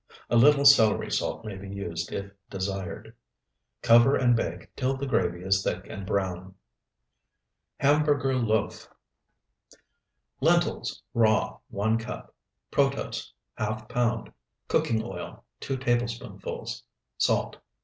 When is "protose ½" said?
12.71-13.89